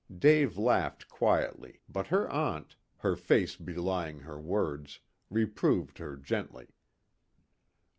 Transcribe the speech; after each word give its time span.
Dave 0.17 0.57
laughed 0.57 1.07
quietly, 1.09 1.81
but 1.87 2.07
her 2.07 2.27
aunt, 2.31 2.75
her 2.97 3.15
face 3.15 3.55
belying 3.55 4.21
her 4.21 4.41
words, 4.41 4.99
reproved 5.29 5.99
her 5.99 6.17
gently. 6.17 6.65